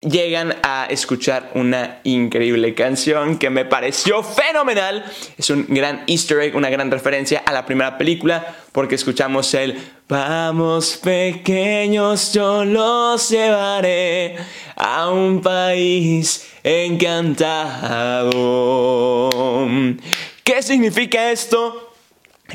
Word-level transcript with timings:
llegan 0.00 0.56
a 0.62 0.86
escuchar 0.88 1.50
una 1.54 2.00
increíble 2.04 2.74
canción 2.74 3.38
que 3.38 3.50
me 3.50 3.66
pareció 3.66 4.22
fenomenal. 4.22 5.04
Es 5.36 5.50
un 5.50 5.66
gran 5.68 6.04
easter 6.06 6.40
egg, 6.40 6.56
una 6.56 6.70
gran 6.70 6.90
referencia 6.90 7.42
a 7.44 7.52
la 7.52 7.66
primera 7.66 7.98
película 7.98 8.56
porque 8.72 8.94
escuchamos 8.94 9.52
el 9.54 9.78
Vamos 10.08 10.96
pequeños, 10.96 12.32
yo 12.32 12.64
los 12.64 13.28
llevaré 13.28 14.36
a 14.74 15.08
un 15.10 15.40
país 15.40 16.50
encantado. 16.64 18.10
¿Qué 20.42 20.62
significa 20.62 21.30
esto? 21.30 21.94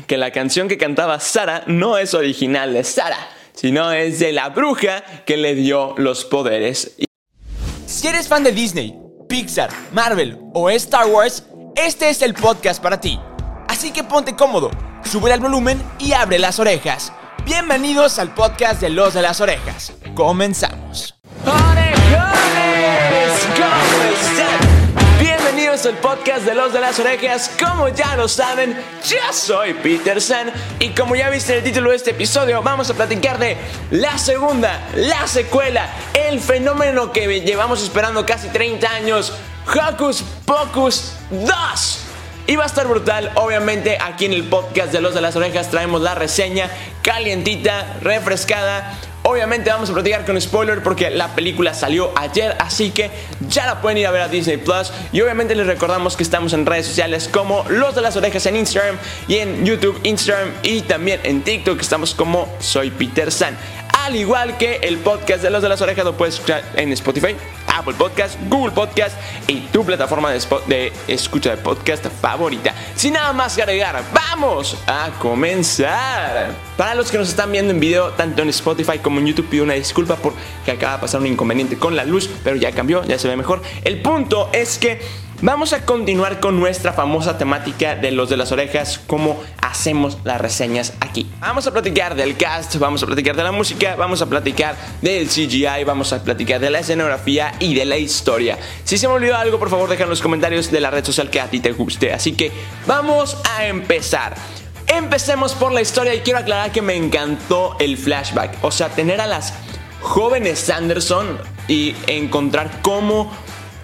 Que 0.06 0.18
la 0.18 0.32
canción 0.32 0.68
que 0.68 0.76
cantaba 0.76 1.18
Sara 1.20 1.62
no 1.66 1.96
es 1.96 2.12
original 2.12 2.74
de 2.74 2.84
Sara, 2.84 3.30
sino 3.54 3.90
es 3.90 4.18
de 4.18 4.32
la 4.32 4.50
bruja 4.50 5.02
que 5.24 5.38
le 5.38 5.54
dio 5.54 5.94
los 5.96 6.26
poderes. 6.26 6.96
Si 7.96 8.06
eres 8.06 8.28
fan 8.28 8.44
de 8.44 8.52
Disney, 8.52 8.94
Pixar, 9.26 9.70
Marvel 9.90 10.38
o 10.52 10.68
Star 10.68 11.06
Wars, 11.06 11.42
este 11.74 12.10
es 12.10 12.20
el 12.20 12.34
podcast 12.34 12.82
para 12.82 13.00
ti. 13.00 13.18
Así 13.68 13.90
que 13.90 14.04
ponte 14.04 14.36
cómodo, 14.36 14.70
sube 15.02 15.32
el 15.32 15.40
volumen 15.40 15.82
y 15.98 16.12
abre 16.12 16.38
las 16.38 16.58
orejas. 16.58 17.10
Bienvenidos 17.46 18.18
al 18.18 18.34
podcast 18.34 18.82
de 18.82 18.90
Los 18.90 19.14
de 19.14 19.22
las 19.22 19.40
Orejas. 19.40 19.94
Comenzamos. 20.14 21.14
Bienvenidos 25.76 26.04
al 26.04 26.18
podcast 26.18 26.46
de 26.46 26.54
Los 26.54 26.72
de 26.72 26.80
las 26.80 26.98
Orejas. 26.98 27.50
Como 27.62 27.88
ya 27.88 28.16
lo 28.16 28.28
saben, 28.28 28.74
yo 29.06 29.18
soy 29.30 29.74
Peter 29.74 30.22
San 30.22 30.50
y 30.78 30.88
como 30.90 31.14
ya 31.14 31.28
viste 31.28 31.52
en 31.52 31.58
el 31.58 31.64
título 31.64 31.90
de 31.90 31.96
este 31.96 32.12
episodio, 32.12 32.62
vamos 32.62 32.88
a 32.88 32.94
platicar 32.94 33.38
de 33.38 33.58
la 33.90 34.16
segunda, 34.16 34.88
la 34.94 35.26
secuela, 35.26 35.90
el 36.14 36.40
fenómeno 36.40 37.12
que 37.12 37.42
llevamos 37.42 37.82
esperando 37.82 38.24
casi 38.24 38.48
30 38.48 38.88
años, 38.88 39.34
Hocus 39.66 40.24
Pocus 40.46 41.12
2. 41.30 41.98
Y 42.46 42.56
va 42.56 42.62
a 42.62 42.68
estar 42.68 42.86
brutal, 42.86 43.32
obviamente 43.34 43.98
aquí 44.00 44.24
en 44.24 44.32
el 44.32 44.44
podcast 44.44 44.92
de 44.92 45.02
Los 45.02 45.14
de 45.14 45.20
las 45.20 45.36
Orejas 45.36 45.68
traemos 45.68 46.00
la 46.00 46.14
reseña 46.14 46.70
calientita, 47.02 47.98
refrescada. 48.00 48.94
Obviamente 49.28 49.70
vamos 49.70 49.90
a 49.90 49.92
platicar 49.92 50.24
con 50.24 50.40
spoiler 50.40 50.84
porque 50.84 51.10
la 51.10 51.34
película 51.34 51.74
salió 51.74 52.12
ayer, 52.16 52.56
así 52.60 52.92
que 52.92 53.10
ya 53.48 53.66
la 53.66 53.80
pueden 53.80 53.98
ir 53.98 54.06
a 54.06 54.12
ver 54.12 54.22
a 54.22 54.28
Disney 54.28 54.56
Plus. 54.56 54.92
Y 55.10 55.20
obviamente 55.20 55.56
les 55.56 55.66
recordamos 55.66 56.16
que 56.16 56.22
estamos 56.22 56.52
en 56.52 56.64
redes 56.64 56.86
sociales 56.86 57.28
como 57.28 57.64
Los 57.68 57.96
de 57.96 58.02
las 58.02 58.14
Orejas 58.14 58.46
en 58.46 58.54
Instagram 58.54 58.96
y 59.26 59.38
en 59.38 59.66
YouTube, 59.66 59.98
Instagram 60.04 60.50
y 60.62 60.82
también 60.82 61.18
en 61.24 61.42
TikTok 61.42 61.80
estamos 61.80 62.14
como 62.14 62.48
Soy 62.60 62.92
Peter 62.92 63.32
San. 63.32 63.58
Al 64.04 64.14
igual 64.14 64.58
que 64.58 64.76
el 64.84 64.98
podcast 64.98 65.42
de 65.42 65.50
Los 65.50 65.60
de 65.60 65.70
las 65.70 65.80
Orejas 65.80 66.04
lo 66.04 66.16
puedes 66.16 66.36
escuchar 66.36 66.62
en 66.76 66.92
Spotify, 66.92 67.34
Apple 67.76 67.94
Podcast, 67.94 68.38
Google 68.48 68.72
Podcast 68.72 69.16
y 69.46 69.60
tu 69.72 69.84
plataforma 69.84 70.32
de, 70.32 70.92
escucha 71.08 71.50
de 71.50 71.56
podcast 71.58 72.06
favorita. 72.06 72.74
Sin 72.94 73.12
nada 73.12 73.32
más 73.32 73.54
que 73.54 73.62
agregar, 73.62 74.02
vamos 74.12 74.76
a 74.86 75.10
comenzar. 75.18 76.54
Para 76.76 76.94
los 76.94 77.10
que 77.10 77.18
nos 77.18 77.28
están 77.28 77.52
viendo 77.52 77.72
en 77.72 77.80
video, 77.80 78.10
tanto 78.10 78.42
en 78.42 78.48
Spotify 78.48 78.98
como 78.98 79.20
en 79.20 79.26
YouTube, 79.26 79.48
pido 79.48 79.64
una 79.64 79.74
disculpa 79.74 80.16
porque 80.16 80.70
acaba 80.70 80.94
de 80.94 81.00
pasar 81.00 81.20
un 81.20 81.26
inconveniente 81.26 81.76
con 81.76 81.94
la 81.96 82.04
luz, 82.04 82.30
pero 82.42 82.56
ya 82.56 82.72
cambió, 82.72 83.04
ya 83.04 83.18
se 83.18 83.28
ve 83.28 83.36
mejor. 83.36 83.62
El 83.84 84.00
punto 84.00 84.50
es 84.52 84.78
que 84.78 85.00
Vamos 85.42 85.74
a 85.74 85.84
continuar 85.84 86.40
con 86.40 86.58
nuestra 86.58 86.94
famosa 86.94 87.36
temática 87.36 87.94
de 87.94 88.10
los 88.10 88.30
de 88.30 88.38
las 88.38 88.52
orejas, 88.52 88.98
cómo 89.06 89.38
hacemos 89.60 90.16
las 90.24 90.40
reseñas 90.40 90.94
aquí. 91.00 91.30
Vamos 91.40 91.66
a 91.66 91.72
platicar 91.72 92.14
del 92.14 92.38
cast, 92.38 92.76
vamos 92.76 93.02
a 93.02 93.06
platicar 93.06 93.36
de 93.36 93.42
la 93.42 93.52
música, 93.52 93.96
vamos 93.96 94.22
a 94.22 94.26
platicar 94.26 94.76
del 95.02 95.28
CGI, 95.28 95.84
vamos 95.84 96.14
a 96.14 96.24
platicar 96.24 96.58
de 96.58 96.70
la 96.70 96.78
escenografía 96.78 97.52
y 97.58 97.74
de 97.74 97.84
la 97.84 97.98
historia. 97.98 98.58
Si 98.84 98.96
se 98.96 99.08
me 99.08 99.14
olvidó 99.14 99.36
algo, 99.36 99.58
por 99.58 99.68
favor, 99.68 99.90
deja 99.90 100.04
en 100.04 100.10
los 100.10 100.22
comentarios 100.22 100.70
de 100.70 100.80
la 100.80 100.90
red 100.90 101.04
social 101.04 101.28
que 101.28 101.38
a 101.38 101.50
ti 101.50 101.60
te 101.60 101.72
guste. 101.72 102.14
Así 102.14 102.32
que 102.32 102.50
vamos 102.86 103.36
a 103.58 103.66
empezar. 103.66 104.36
Empecemos 104.86 105.52
por 105.52 105.70
la 105.70 105.82
historia 105.82 106.14
y 106.14 106.20
quiero 106.20 106.38
aclarar 106.38 106.72
que 106.72 106.80
me 106.80 106.96
encantó 106.96 107.76
el 107.78 107.98
flashback, 107.98 108.64
o 108.64 108.70
sea, 108.70 108.88
tener 108.88 109.20
a 109.20 109.26
las 109.26 109.52
jóvenes 110.00 110.60
Sanderson 110.60 111.38
y 111.68 111.94
encontrar 112.06 112.80
cómo 112.80 113.30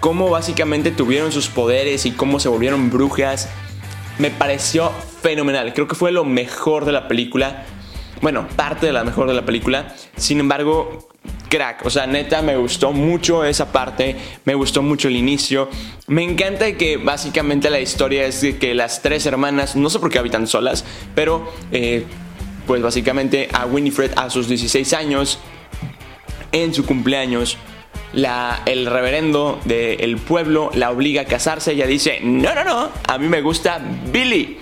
cómo 0.03 0.29
básicamente 0.29 0.91
tuvieron 0.91 1.31
sus 1.31 1.47
poderes 1.47 2.05
y 2.05 2.11
cómo 2.11 2.41
se 2.41 2.49
volvieron 2.49 2.89
brujas, 2.89 3.47
me 4.19 4.31
pareció 4.31 4.91
fenomenal. 5.21 5.73
Creo 5.73 5.87
que 5.87 5.95
fue 5.95 6.11
lo 6.11 6.25
mejor 6.25 6.83
de 6.83 6.91
la 6.91 7.07
película. 7.07 7.63
Bueno, 8.21 8.45
parte 8.57 8.85
de 8.85 8.91
la 8.91 9.05
mejor 9.05 9.29
de 9.29 9.33
la 9.33 9.45
película. 9.45 9.95
Sin 10.17 10.41
embargo, 10.41 11.07
crack. 11.47 11.85
O 11.85 11.89
sea, 11.89 12.05
neta, 12.05 12.41
me 12.41 12.57
gustó 12.57 12.91
mucho 12.91 13.45
esa 13.45 13.71
parte. 13.71 14.17
Me 14.43 14.55
gustó 14.55 14.81
mucho 14.81 15.07
el 15.07 15.15
inicio. 15.15 15.69
Me 16.07 16.21
encanta 16.21 16.73
que 16.73 16.97
básicamente 16.97 17.69
la 17.69 17.79
historia 17.79 18.25
es 18.25 18.41
de 18.41 18.57
que 18.57 18.73
las 18.73 19.01
tres 19.01 19.25
hermanas, 19.25 19.77
no 19.77 19.89
sé 19.89 19.99
por 19.99 20.09
qué 20.09 20.19
habitan 20.19 20.47
solas, 20.47 20.83
pero 21.15 21.49
eh, 21.71 22.03
pues 22.67 22.81
básicamente 22.81 23.47
a 23.53 23.65
Winifred 23.67 24.11
a 24.17 24.29
sus 24.29 24.49
16 24.49 24.91
años, 24.91 25.39
en 26.51 26.73
su 26.73 26.85
cumpleaños, 26.85 27.57
el 28.13 28.85
reverendo 28.85 29.59
del 29.65 30.17
pueblo 30.17 30.71
la 30.73 30.91
obliga 30.91 31.23
a 31.23 31.25
casarse. 31.25 31.71
Ella 31.71 31.87
dice, 31.87 32.19
no, 32.21 32.53
no, 32.53 32.63
no, 32.63 32.89
a 33.07 33.17
mí 33.17 33.27
me 33.27 33.41
gusta 33.41 33.81
Billy, 34.11 34.57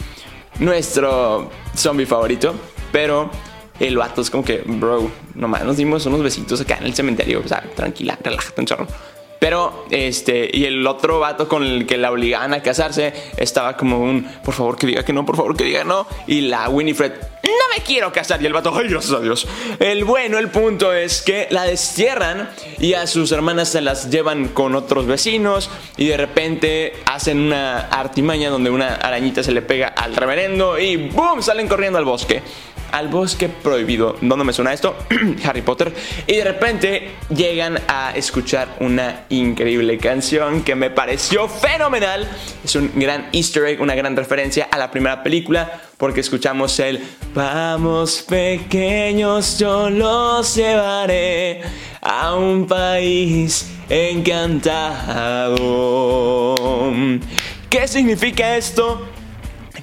nuestro 0.60 1.50
zombie 1.76 2.06
favorito. 2.06 2.56
Pero 2.92 3.32
el 3.80 3.98
vato 3.98 4.22
es 4.22 4.30
como 4.30 4.44
que, 4.44 4.64
bro, 4.66 5.10
nomás 5.36 5.64
nos 5.64 5.78
dimos 5.78 6.06
unos 6.06 6.22
besitos 6.22 6.62
acá 6.62 6.78
en 6.78 6.86
el 6.86 6.94
cementerio. 6.94 7.42
O 7.44 7.48
sea, 7.48 7.62
tranquila, 7.76 8.18
relájate 8.22 8.62
un 8.62 8.68
chorro. 8.68 8.88
Pero, 9.40 9.88
este, 9.90 10.52
y 10.54 10.66
el 10.66 10.86
otro 10.86 11.20
vato 11.20 11.48
con 11.48 11.64
el 11.64 11.88
que 11.88 11.98
la 11.98 12.12
obligaban 12.12 12.54
a 12.54 12.62
casarse 12.62 13.12
estaba 13.38 13.76
como 13.76 14.00
un, 14.00 14.28
por 14.46 14.54
favor 14.54 14.78
que 14.78 14.86
diga 14.86 15.04
que 15.04 15.14
no, 15.14 15.26
por 15.26 15.36
favor 15.36 15.58
que 15.58 15.64
diga 15.64 15.84
no. 15.84 16.06
Y 16.28 16.42
la 16.42 16.70
Winifred, 16.70 17.14
no 17.50 17.76
me 17.76 17.84
quiero 17.84 18.12
casar. 18.12 18.42
Y 18.42 18.46
el 18.46 18.54
vato, 18.54 18.74
ay, 18.76 18.88
gracias 18.88 19.14
a. 19.14 19.84
El 19.84 20.04
bueno, 20.04 20.38
el 20.38 20.50
punto 20.50 20.94
es 20.94 21.22
que 21.22 21.48
la 21.50 21.64
destierran 21.64 22.50
y 22.80 22.94
a 22.94 23.08
sus 23.08 23.32
hermanas 23.32 23.70
se 23.70 23.82
las 23.82 24.10
llevan 24.10 24.50
con 24.50 24.76
otros 24.76 25.08
vecinos. 25.08 25.70
Y 25.98 26.08
de 26.08 26.18
repente 26.18 26.94
hacen 27.06 27.40
una 27.40 27.80
artimaña 27.80 28.50
donde 28.50 28.70
una 28.70 28.96
arañita 28.96 29.44
se 29.44 29.52
le 29.52 29.62
pega 29.62 29.88
al 29.88 30.16
reverendo 30.16 30.80
y 30.80 30.96
¡boom! 30.96 31.42
salen 31.42 31.68
corriendo 31.68 31.98
al 31.98 32.06
bosque 32.06 32.42
al 32.92 33.08
bosque 33.08 33.50
prohibido. 33.50 34.18
¿Dónde 34.22 34.46
me 34.46 34.54
suena 34.54 34.74
esto? 34.74 34.96
Harry 35.44 35.62
Potter. 35.62 35.94
Y 36.28 36.36
de 36.36 36.44
repente 36.44 37.12
llegan 37.30 37.80
a 37.88 38.12
escuchar 38.16 38.76
una 38.80 39.26
increíble 39.30 39.98
canción 39.98 40.64
que 40.64 40.76
me 40.76 40.90
pareció 40.90 41.48
fenomenal. 41.48 42.28
Es 42.64 42.76
un 42.76 42.92
gran 42.96 43.30
easter 43.32 43.66
egg, 43.66 43.82
una 43.82 43.96
gran 43.96 44.16
referencia 44.16 44.68
a 44.72 44.78
la 44.78 44.92
primera 44.92 45.24
película 45.24 45.82
porque 46.02 46.22
escuchamos 46.22 46.80
el 46.80 47.00
Vamos 47.36 48.26
pequeños, 48.28 49.60
yo 49.60 49.90
los 49.92 50.56
llevaré 50.56 51.62
a 52.02 52.34
un 52.34 52.66
país 52.66 53.70
encantado. 53.88 55.56
¿Qué 57.70 57.88
significa 57.88 58.58
esto? 58.58 59.11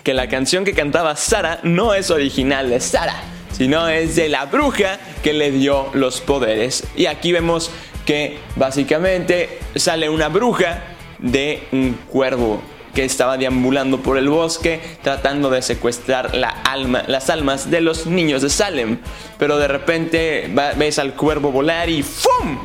Que 0.02 0.14
la 0.14 0.28
canción 0.28 0.64
que 0.64 0.72
cantaba 0.72 1.16
Sara 1.16 1.60
no 1.62 1.94
es 1.94 2.10
original 2.10 2.70
de 2.70 2.80
Sara, 2.80 3.22
sino 3.52 3.88
es 3.88 4.16
de 4.16 4.28
la 4.28 4.46
bruja 4.46 4.98
que 5.22 5.32
le 5.32 5.50
dio 5.50 5.90
los 5.94 6.20
poderes. 6.20 6.84
Y 6.96 7.06
aquí 7.06 7.32
vemos 7.32 7.70
que 8.06 8.38
básicamente 8.56 9.58
sale 9.76 10.08
una 10.08 10.28
bruja 10.28 10.82
de 11.18 11.64
un 11.72 11.94
cuervo 12.08 12.62
que 12.94 13.04
estaba 13.04 13.36
deambulando 13.36 14.00
por 14.00 14.18
el 14.18 14.28
bosque 14.28 14.80
tratando 15.02 15.50
de 15.50 15.62
secuestrar 15.62 16.34
la 16.34 16.48
alma, 16.48 17.04
las 17.06 17.30
almas 17.30 17.70
de 17.70 17.80
los 17.80 18.06
niños 18.06 18.42
de 18.42 18.50
Salem. 18.50 18.98
Pero 19.38 19.58
de 19.58 19.68
repente 19.68 20.50
ves 20.76 20.98
al 20.98 21.14
cuervo 21.14 21.52
volar 21.52 21.88
y 21.88 22.02
¡fum! 22.02 22.58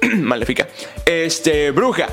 Maléfica. 0.20 0.68
Este, 1.06 1.70
bruja 1.70 2.08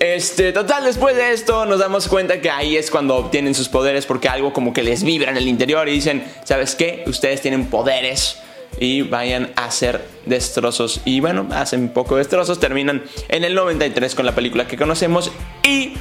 este, 0.00 0.52
total, 0.52 0.84
después 0.84 1.16
de 1.16 1.32
esto 1.32 1.66
nos 1.66 1.78
damos 1.78 2.08
cuenta 2.08 2.40
que 2.40 2.50
ahí 2.50 2.76
es 2.76 2.90
cuando 2.90 3.16
obtienen 3.16 3.54
sus 3.54 3.68
poderes 3.68 4.06
porque 4.06 4.28
algo 4.28 4.52
como 4.52 4.72
que 4.72 4.82
les 4.82 5.02
vibra 5.02 5.30
en 5.30 5.36
el 5.36 5.48
interior 5.48 5.88
y 5.88 5.92
dicen, 5.92 6.24
¿sabes 6.44 6.74
qué? 6.74 7.04
Ustedes 7.06 7.40
tienen 7.40 7.66
poderes 7.66 8.38
y 8.78 9.02
vayan 9.02 9.52
a 9.56 9.66
hacer 9.66 10.04
destrozos. 10.26 11.00
Y 11.04 11.20
bueno, 11.20 11.48
hacen 11.52 11.88
poco 11.88 12.16
destrozos, 12.16 12.60
terminan 12.60 13.02
en 13.28 13.44
el 13.44 13.54
93 13.54 14.14
con 14.14 14.26
la 14.26 14.34
película 14.34 14.66
que 14.66 14.76
conocemos 14.76 15.30
y 15.62 15.94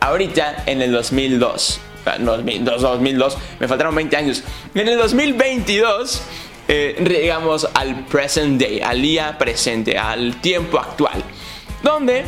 ahorita 0.00 0.64
en 0.66 0.82
el 0.82 0.92
2002. 0.92 1.80
2002, 2.20 2.82
2002, 2.82 3.38
me 3.58 3.66
faltaron 3.66 3.94
20 3.94 4.16
años. 4.16 4.44
En 4.74 4.86
el 4.86 4.96
2022 4.96 6.22
eh, 6.68 7.04
llegamos 7.08 7.68
al 7.74 8.04
present 8.06 8.60
day, 8.60 8.80
al 8.80 9.02
día 9.02 9.36
presente, 9.38 9.98
al 9.98 10.40
tiempo 10.40 10.78
actual, 10.78 11.22
donde 11.82 12.24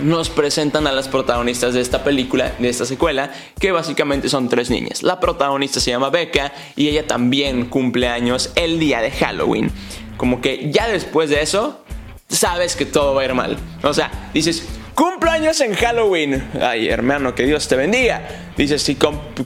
nos 0.00 0.28
presentan 0.28 0.86
a 0.86 0.92
las 0.92 1.08
protagonistas 1.08 1.74
de 1.74 1.80
esta 1.80 2.02
película, 2.02 2.52
de 2.58 2.68
esta 2.68 2.84
secuela, 2.84 3.30
que 3.58 3.72
básicamente 3.72 4.28
son 4.28 4.48
tres 4.48 4.70
niñas. 4.70 5.02
La 5.02 5.20
protagonista 5.20 5.80
se 5.80 5.90
llama 5.90 6.10
Becca 6.10 6.52
y 6.76 6.88
ella 6.88 7.06
también 7.06 7.66
cumple 7.66 8.08
años 8.08 8.52
el 8.56 8.78
día 8.78 9.00
de 9.00 9.10
Halloween. 9.10 9.70
Como 10.16 10.40
que 10.40 10.70
ya 10.72 10.88
después 10.88 11.30
de 11.30 11.42
eso, 11.42 11.84
sabes 12.28 12.76
que 12.76 12.86
todo 12.86 13.14
va 13.14 13.22
a 13.22 13.24
ir 13.24 13.34
mal. 13.34 13.56
O 13.82 13.94
sea, 13.94 14.10
dices, 14.32 14.66
cumpleaños 14.94 15.60
en 15.60 15.74
Halloween. 15.74 16.50
Ay, 16.60 16.88
hermano, 16.88 17.34
que 17.34 17.44
Dios 17.44 17.68
te 17.68 17.76
bendiga. 17.76 18.26
Dices, 18.56 18.82
sí, 18.82 18.96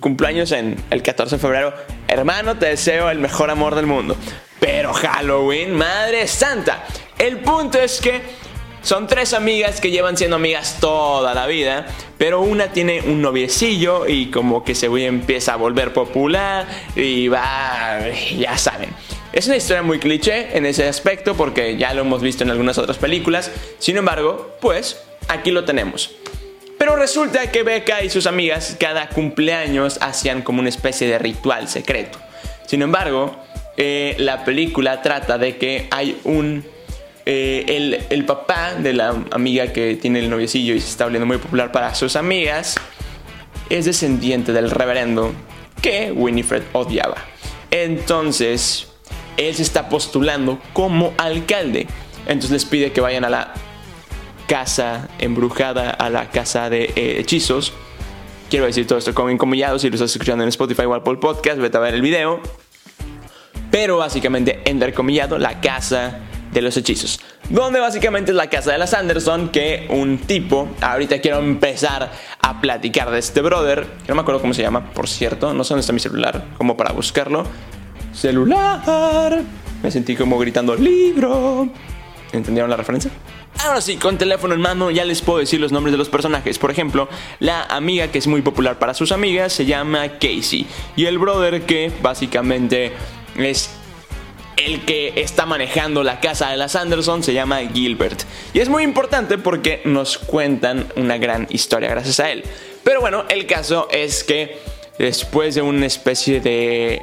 cumpleaños 0.00 0.52
en 0.52 0.76
el 0.90 1.02
14 1.02 1.36
de 1.36 1.40
febrero. 1.40 1.74
Hermano, 2.06 2.56
te 2.56 2.66
deseo 2.66 3.10
el 3.10 3.18
mejor 3.18 3.50
amor 3.50 3.74
del 3.74 3.86
mundo. 3.86 4.16
Pero 4.60 4.92
Halloween, 4.92 5.74
madre 5.74 6.26
santa. 6.26 6.84
El 7.18 7.38
punto 7.38 7.78
es 7.78 8.00
que 8.00 8.22
son 8.82 9.06
tres 9.06 9.32
amigas 9.32 9.80
que 9.80 9.90
llevan 9.90 10.16
siendo 10.16 10.36
amigas 10.36 10.78
toda 10.80 11.34
la 11.34 11.46
vida, 11.46 11.86
pero 12.16 12.40
una 12.40 12.72
tiene 12.72 13.02
un 13.02 13.22
noviecillo 13.22 14.06
y 14.06 14.26
como 14.26 14.64
que 14.64 14.74
se 14.74 14.86
empieza 14.86 15.54
a 15.54 15.56
volver 15.56 15.92
popular 15.92 16.66
y 16.96 17.28
va, 17.28 18.00
ya 18.36 18.56
saben. 18.56 18.90
Es 19.32 19.46
una 19.46 19.56
historia 19.56 19.82
muy 19.82 19.98
cliché 19.98 20.56
en 20.56 20.64
ese 20.66 20.88
aspecto 20.88 21.34
porque 21.34 21.76
ya 21.76 21.92
lo 21.92 22.00
hemos 22.02 22.22
visto 22.22 22.44
en 22.44 22.50
algunas 22.50 22.78
otras 22.78 22.96
películas. 22.96 23.50
Sin 23.78 23.96
embargo, 23.96 24.56
pues 24.60 25.02
aquí 25.28 25.50
lo 25.50 25.64
tenemos. 25.64 26.10
Pero 26.78 26.96
resulta 26.96 27.50
que 27.50 27.62
Becca 27.62 28.02
y 28.02 28.10
sus 28.10 28.26
amigas 28.26 28.76
cada 28.78 29.08
cumpleaños 29.08 29.98
hacían 30.00 30.42
como 30.42 30.60
una 30.60 30.68
especie 30.68 31.08
de 31.08 31.18
ritual 31.18 31.68
secreto. 31.68 32.18
Sin 32.66 32.82
embargo, 32.82 33.36
eh, 33.76 34.14
la 34.18 34.44
película 34.44 35.02
trata 35.02 35.38
de 35.38 35.56
que 35.56 35.88
hay 35.90 36.20
un... 36.24 36.64
Eh, 37.30 38.06
el, 38.08 38.24
papá 38.24 38.72
de 38.72 38.94
la 38.94 39.14
amiga 39.32 39.70
que 39.70 39.96
tiene 39.96 40.20
el 40.20 40.30
noviecillo 40.30 40.74
y 40.74 40.80
se 40.80 40.88
está 40.88 41.04
volviendo 41.04 41.26
muy 41.26 41.36
popular 41.36 41.70
para 41.72 41.94
sus 41.94 42.16
amigas 42.16 42.76
es 43.68 43.84
descendiente 43.84 44.54
del 44.54 44.70
reverendo 44.70 45.34
que 45.82 46.10
Winifred 46.10 46.62
odiaba. 46.72 47.18
Entonces, 47.70 48.88
él 49.36 49.54
se 49.54 49.60
está 49.60 49.90
postulando 49.90 50.58
como 50.72 51.12
alcalde. 51.18 51.86
Entonces 52.20 52.50
les 52.50 52.64
pide 52.64 52.92
que 52.92 53.02
vayan 53.02 53.26
a 53.26 53.28
la 53.28 53.52
casa 54.46 55.10
embrujada, 55.18 55.90
a 55.90 56.08
la 56.08 56.30
casa 56.30 56.70
de 56.70 56.84
eh, 56.96 57.16
hechizos. 57.18 57.74
Quiero 58.48 58.64
decir 58.64 58.86
todo 58.86 58.98
esto 58.98 59.12
como 59.12 59.28
incomillado. 59.28 59.78
Si 59.78 59.90
lo 59.90 59.96
estás 59.96 60.12
escuchando 60.12 60.44
en 60.44 60.48
Spotify 60.48 60.84
o 60.84 60.94
Apple 60.94 61.16
Podcast, 61.16 61.58
vete 61.58 61.76
a 61.76 61.80
ver 61.80 61.92
el 61.92 62.00
video. 62.00 62.40
Pero 63.70 63.98
básicamente, 63.98 64.62
entrecomillado, 64.64 65.36
la 65.36 65.60
casa 65.60 66.20
de 66.52 66.62
los 66.62 66.76
hechizos. 66.76 67.20
Donde 67.50 67.80
básicamente 67.80 68.30
es 68.30 68.36
la 68.36 68.48
casa 68.48 68.72
de 68.72 68.78
las 68.78 68.94
Anderson, 68.94 69.48
que 69.50 69.86
un 69.90 70.18
tipo, 70.18 70.68
ahorita 70.80 71.20
quiero 71.20 71.38
empezar 71.38 72.10
a 72.40 72.60
platicar 72.60 73.10
de 73.10 73.18
este 73.18 73.40
brother, 73.40 73.86
que 74.04 74.08
no 74.08 74.14
me 74.14 74.22
acuerdo 74.22 74.40
cómo 74.40 74.54
se 74.54 74.62
llama, 74.62 74.90
por 74.92 75.08
cierto, 75.08 75.54
no 75.54 75.64
sé 75.64 75.70
dónde 75.70 75.80
está 75.80 75.92
mi 75.92 76.00
celular, 76.00 76.44
como 76.56 76.76
para 76.76 76.92
buscarlo 76.92 77.44
celular. 78.12 79.42
Me 79.82 79.90
sentí 79.90 80.16
como 80.16 80.38
gritando 80.38 80.74
libro. 80.74 81.68
¿Entendieron 82.32 82.68
la 82.68 82.76
referencia? 82.76 83.10
Ahora 83.64 83.80
sí, 83.80 83.96
con 83.96 84.18
teléfono 84.18 84.54
en 84.54 84.60
mano 84.60 84.90
ya 84.90 85.04
les 85.04 85.20
puedo 85.22 85.38
decir 85.38 85.60
los 85.60 85.72
nombres 85.72 85.92
de 85.92 85.98
los 85.98 86.08
personajes. 86.08 86.58
Por 86.58 86.70
ejemplo, 86.70 87.08
la 87.40 87.64
amiga 87.64 88.08
que 88.08 88.18
es 88.18 88.26
muy 88.26 88.42
popular 88.42 88.78
para 88.78 88.94
sus 88.94 89.10
amigas 89.10 89.52
se 89.52 89.66
llama 89.66 90.08
Casey. 90.20 90.66
Y 90.94 91.06
el 91.06 91.18
brother 91.18 91.62
que 91.62 91.90
básicamente 92.02 92.92
es 93.36 93.70
el 94.58 94.84
que 94.84 95.12
está 95.16 95.46
manejando 95.46 96.02
la 96.02 96.20
casa 96.20 96.50
de 96.50 96.56
las 96.56 96.76
Anderson 96.76 97.22
se 97.22 97.32
llama 97.32 97.60
Gilbert. 97.72 98.22
Y 98.52 98.60
es 98.60 98.68
muy 98.68 98.82
importante 98.82 99.38
porque 99.38 99.80
nos 99.84 100.18
cuentan 100.18 100.86
una 100.96 101.16
gran 101.16 101.46
historia 101.50 101.88
gracias 101.88 102.20
a 102.20 102.30
él. 102.30 102.44
Pero 102.82 103.00
bueno, 103.00 103.24
el 103.28 103.46
caso 103.46 103.88
es 103.90 104.24
que 104.24 104.58
después 104.98 105.54
de 105.54 105.62
una 105.62 105.86
especie 105.86 106.40
de 106.40 107.02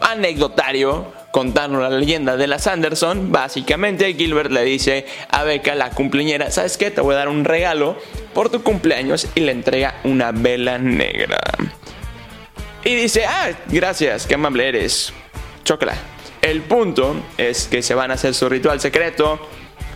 anecdotario 0.00 1.12
contarnos 1.32 1.82
la 1.82 1.90
leyenda 1.90 2.36
de 2.36 2.46
las 2.46 2.68
Anderson, 2.68 3.32
básicamente 3.32 4.14
Gilbert 4.14 4.52
le 4.52 4.62
dice 4.62 5.04
a 5.30 5.42
Becca, 5.42 5.74
la 5.74 5.90
cumpleañera, 5.90 6.52
¿sabes 6.52 6.76
qué? 6.76 6.92
Te 6.92 7.00
voy 7.00 7.14
a 7.14 7.18
dar 7.18 7.28
un 7.28 7.44
regalo 7.44 7.96
por 8.34 8.50
tu 8.50 8.62
cumpleaños 8.62 9.26
y 9.34 9.40
le 9.40 9.50
entrega 9.50 9.96
una 10.04 10.30
vela 10.30 10.78
negra. 10.78 11.40
Y 12.84 12.94
dice, 12.94 13.24
ah, 13.24 13.50
gracias, 13.66 14.26
qué 14.26 14.34
amable 14.34 14.68
eres. 14.68 15.12
Chócala. 15.64 16.13
El 16.44 16.60
punto 16.60 17.16
es 17.38 17.68
que 17.68 17.82
se 17.82 17.94
van 17.94 18.10
a 18.10 18.14
hacer 18.14 18.34
su 18.34 18.50
ritual 18.50 18.78
secreto, 18.78 19.40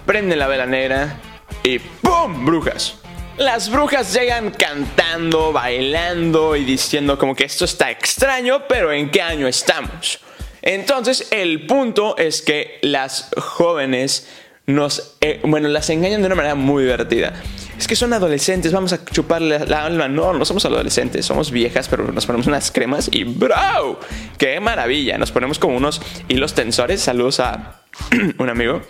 prenden 0.07 0.39
la 0.39 0.47
vela 0.47 0.65
negra 0.65 1.21
y 1.63 1.79
¡pum! 1.79 2.47
Brujas. 2.47 2.95
Las 3.37 3.69
brujas 3.71 4.15
llegan 4.15 4.53
cantando, 4.53 5.53
bailando 5.53 6.57
y 6.57 6.65
diciendo 6.65 7.19
como 7.19 7.37
que 7.37 7.45
esto 7.45 7.67
está 7.67 7.91
extraño, 7.91 8.63
pero 8.67 8.91
¿en 8.91 9.11
qué 9.11 9.21
año 9.21 9.47
estamos? 9.47 10.21
Entonces 10.63 11.29
el 11.33 11.67
punto 11.67 12.17
es 12.17 12.41
que 12.41 12.79
las 12.81 13.29
jóvenes 13.37 14.27
nos, 14.65 15.19
eh, 15.21 15.41
bueno, 15.45 15.69
las 15.69 15.91
engañan 15.91 16.23
de 16.23 16.29
una 16.29 16.35
manera 16.35 16.55
muy 16.55 16.85
divertida. 16.85 17.43
Es 17.79 17.87
que 17.87 17.95
son 17.95 18.13
adolescentes, 18.13 18.73
vamos 18.73 18.93
a 18.93 19.05
chuparle 19.05 19.61
la 19.67 19.85
alma. 19.85 20.09
No, 20.09 20.33
no 20.33 20.45
somos 20.45 20.65
adolescentes, 20.65 21.25
somos 21.25 21.53
viejas, 21.53 21.89
pero 21.89 22.11
nos 22.11 22.27
ponemos 22.27 22.49
unas 22.49 22.73
cremas 22.73 23.09
y 23.13 23.23
¡bro! 23.23 24.01
¡Qué 24.37 24.59
maravilla! 24.59 25.17
Nos 25.17 25.31
ponemos 25.31 25.61
como 25.61 25.77
unos 25.77 26.03
hilos 26.27 26.55
tensores. 26.55 27.01
Saludos 27.01 27.39
a 27.39 27.83
un 28.39 28.51
amigo 28.51 28.83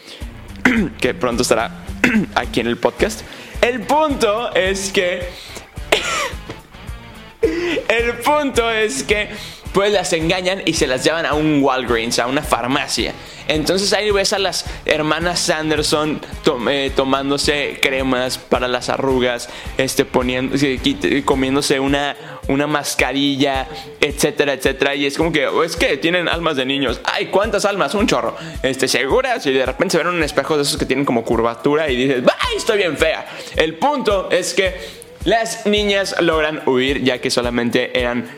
que 1.01 1.13
pronto 1.13 1.43
estará 1.43 1.85
aquí 2.35 2.61
en 2.61 2.67
el 2.67 2.79
podcast. 2.79 3.21
El 3.61 3.83
punto 3.83 4.55
es 4.55 4.91
que. 4.91 5.29
el 7.89 8.15
punto 8.25 8.71
es 8.71 9.03
que. 9.03 9.29
Pues 9.73 9.93
las 9.93 10.13
engañan 10.13 10.63
y 10.65 10.73
se 10.75 10.87
las 10.87 11.05
llevan 11.05 11.27
a 11.27 11.35
un 11.35 11.63
Walgreens, 11.63 12.19
a 12.19 12.27
una 12.27 12.43
farmacia. 12.43 13.13
Entonces 13.49 13.93
ahí 13.95 14.11
ves 14.11 14.35
a 14.35 14.39
las 14.39 14.67
hermanas 14.85 15.41
Sanderson 15.41 16.21
eh, 16.69 16.93
tomándose 16.95 17.79
cremas 17.81 18.37
para 18.37 18.69
las 18.69 18.91
arrugas, 18.91 19.49
este, 19.79 20.05
poniendo, 20.05 20.55
comiéndose 21.25 21.81
una, 21.81 22.15
una 22.49 22.67
mascarilla, 22.67 23.67
etcétera, 24.01 24.53
etcétera. 24.53 24.95
Y 24.95 25.07
es 25.07 25.17
como 25.17 25.33
que, 25.33 25.49
es 25.65 25.77
que 25.77 25.97
tienen 25.97 26.29
almas 26.29 26.57
de 26.57 26.67
niños. 26.67 27.01
Ay, 27.05 27.27
¿cuántas 27.27 27.65
almas? 27.65 27.95
Un 27.95 28.07
chorro. 28.07 28.37
Este, 28.63 28.87
seguras. 28.87 29.47
Y 29.47 29.53
de 29.53 29.65
repente 29.65 29.93
se 29.93 29.99
ven 29.99 30.09
un 30.09 30.23
espejo 30.23 30.57
de 30.57 30.63
esos 30.63 30.77
que 30.77 30.85
tienen 30.85 31.07
como 31.07 31.25
curvatura 31.25 31.91
y 31.91 31.97
dices, 31.97 32.25
¡ay, 32.27 32.57
estoy 32.57 32.79
bien 32.79 32.99
fea! 32.99 33.27
El 33.57 33.75
punto 33.75 34.29
es 34.31 34.53
que 34.53 34.75
las 35.25 35.67
niñas 35.67 36.17
logran 36.21 36.63
huir 36.67 37.03
ya 37.03 37.19
que 37.19 37.31
solamente 37.31 37.99
eran 37.99 38.29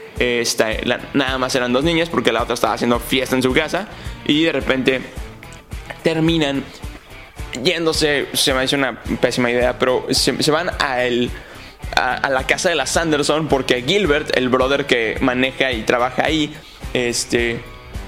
nada 1.14 1.38
más 1.38 1.54
eran 1.54 1.72
dos 1.72 1.82
niñas 1.84 2.08
porque 2.08 2.32
la 2.32 2.42
otra 2.42 2.54
estaba 2.54 2.74
haciendo 2.74 2.98
fiesta 3.00 3.36
en 3.36 3.42
su 3.42 3.52
casa 3.52 3.88
y 4.26 4.44
de 4.44 4.52
repente 4.52 5.00
terminan 6.02 6.62
yéndose, 7.62 8.28
se 8.32 8.54
me 8.54 8.60
hace 8.60 8.76
una 8.76 9.02
pésima 9.20 9.50
idea, 9.50 9.78
pero 9.78 10.06
se, 10.10 10.50
van 10.50 10.70
a, 10.78 11.02
el, 11.04 11.30
a, 11.96 12.28
la 12.28 12.46
casa 12.46 12.68
de 12.68 12.74
la 12.74 12.86
Sanderson 12.86 13.48
porque 13.48 13.82
Gilbert, 13.82 14.36
el 14.36 14.48
brother 14.48 14.86
que 14.86 15.16
maneja 15.20 15.72
y 15.72 15.82
trabaja 15.82 16.24
ahí, 16.24 16.54
este, 16.92 17.60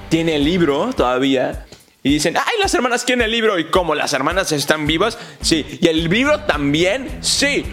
tiene 0.09 0.37
el 0.37 0.45
libro 0.45 0.93
todavía. 0.93 1.67
Y 2.05 2.15
dicen, 2.15 2.37
ay, 2.37 2.55
las 2.61 2.75
hermanas 2.75 3.05
quieren 3.05 3.25
el 3.25 3.31
libro. 3.31 3.61
¿Y 3.61 3.71
cómo 3.71 3.95
las 3.95 4.13
hermanas 4.13 4.51
están 4.51 4.89
vivas? 4.89 5.19
Sí. 5.41 5.79
¿Y 5.81 5.87
el 5.87 6.09
libro 6.09 6.41
también? 6.41 7.09
Sí. 7.21 7.65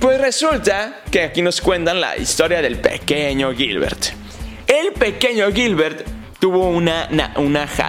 Pues 0.00 0.20
resulta 0.20 1.00
que 1.10 1.22
aquí 1.24 1.42
nos 1.42 1.60
cuentan 1.60 2.00
la 2.00 2.16
historia 2.16 2.62
del 2.62 2.78
pequeño 2.78 3.52
Gilbert. 3.52 4.10
El 4.68 4.92
pequeño 4.92 5.50
Gilbert 5.52 6.06
tuvo 6.38 6.68
una, 6.68 7.08
una, 7.34 7.34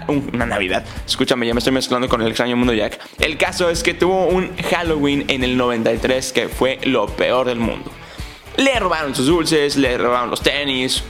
una, 0.08 0.46
Navidad. 0.46 0.84
Escúchame, 1.06 1.46
ya 1.46 1.54
me 1.54 1.58
estoy 1.58 1.72
mezclando 1.72 2.08
con 2.08 2.20
el 2.20 2.26
extraño 2.26 2.56
mundo 2.56 2.72
Jack. 2.72 2.98
El 3.20 3.38
caso 3.38 3.70
es 3.70 3.84
que 3.84 3.94
tuvo 3.94 4.26
un 4.26 4.56
Halloween 4.56 5.24
en 5.28 5.44
el 5.44 5.56
93 5.56 6.32
que 6.32 6.48
fue 6.48 6.80
lo 6.82 7.06
peor 7.06 7.46
del 7.46 7.60
mundo. 7.60 7.92
Le 8.56 8.80
robaron 8.80 9.14
sus 9.14 9.26
dulces, 9.26 9.76
le 9.76 9.96
robaron 9.96 10.30
los 10.30 10.42
tenis, 10.42 11.04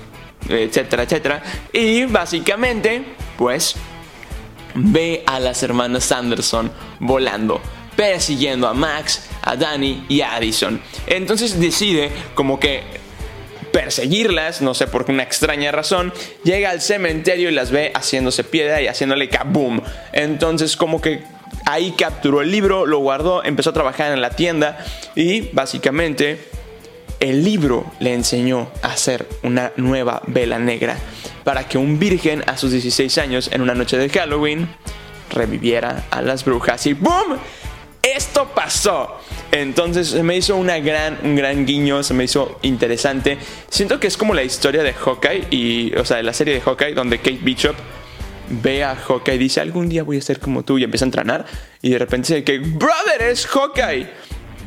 etcétera, 0.51 1.05
etcétera. 1.05 1.43
Y 1.73 2.05
básicamente, 2.05 3.05
pues, 3.39 3.75
ve 4.75 5.23
a 5.27 5.41
las 5.41 5.63
hermanas 5.63 6.05
Sanderson 6.05 6.71
volando 6.99 7.63
persiguiendo 8.01 8.67
a 8.67 8.73
Max, 8.73 9.29
a 9.43 9.57
Danny 9.57 10.05
y 10.09 10.21
a 10.21 10.35
Addison. 10.35 10.81
Entonces 11.07 11.59
decide 11.59 12.11
como 12.35 12.59
que 12.61 12.83
perseguirlas, 13.73 14.63
no 14.63 14.75
sé 14.75 14.87
por 14.87 15.05
qué 15.05 15.13
una 15.13 15.23
extraña 15.23 15.73
razón, 15.73 16.13
llega 16.45 16.71
al 16.71 16.81
cementerio 16.81 17.49
y 17.49 17.53
las 17.53 17.71
ve 17.71 17.93
haciéndose 17.95 18.45
piedra 18.45 18.83
y 18.83 18.89
haciéndole 18.89 19.29
kaboom. 19.29 19.81
Entonces 20.13 20.77
como 20.77 21.01
que 21.01 21.23
ahí 21.67 21.93
capturó 21.93 22.43
el 22.43 22.51
libro, 22.51 22.87
lo 22.87 22.99
guardó, 22.99 23.45
empezó 23.45 23.71
a 23.71 23.75
trabajar 23.75 24.13
en 24.13 24.21
la 24.21 24.31
tienda 24.31 24.85
y 25.15 25.43
básicamente 25.53 26.39
el 27.21 27.45
libro 27.45 27.85
le 28.01 28.15
enseñó 28.15 28.71
a 28.83 28.89
hacer 28.93 29.27
una 29.43 29.73
nueva 29.77 30.23
vela 30.27 30.59
negra 30.59 30.97
para 31.45 31.69
que 31.69 31.79
un 31.79 31.99
virgen 31.99 32.43
a 32.47 32.57
sus 32.57 32.73
16 32.73 33.19
años 33.19 33.51
en 33.53 33.61
una 33.61 33.75
noche 33.75 33.99
de 33.99 34.09
Halloween 34.09 34.69
reviviera 35.31 36.05
a 36.11 36.23
las 36.23 36.45
brujas 36.45 36.87
y 36.87 36.95
¡boom! 36.95 37.39
Esto 38.03 38.49
pasó. 38.55 39.19
Entonces 39.53 40.09
se 40.09 40.23
me 40.23 40.37
hizo 40.37 40.57
una 40.57 40.79
gran, 40.79 41.19
un 41.23 41.37
gran 41.37 41.67
guiño, 41.67 42.03
se 42.03 42.15
me 42.15 42.25
hizo 42.25 42.59
interesante. 42.63 43.39
Siento 43.69 43.99
que 44.01 44.07
es 44.07 44.17
como 44.17 44.35
la 44.35 44.43
historia 44.43 44.83
de 44.83 44.93
Hawkeye 44.93 45.49
y, 45.51 45.95
o 45.97 46.05
sea, 46.05 46.19
de 46.19 46.23
la 46.23 46.33
serie 46.33 46.55
de 46.55 46.61
Hawkeye 46.61 46.95
donde 46.95 47.19
Kate 47.19 47.41
Bishop 47.43 47.77
ve 48.49 48.85
a 48.85 48.97
Hawkeye 48.97 49.37
y 49.37 49.39
dice, 49.39 49.61
algún 49.61 49.89
día 49.89 50.03
voy 50.03 50.19
a 50.19 50.23
ser 50.23 50.41
como 50.41 50.65
tú 50.65 50.79
y 50.79 50.85
empieza 50.85 51.05
a 51.05 51.09
entrenar 51.09 51.47
y 51.83 51.91
de 51.91 51.99
repente 51.99 52.35
dice 52.35 52.45
que, 52.45 52.59
brother, 52.59 53.23
es 53.23 53.47
Hawkeye. 53.47 54.09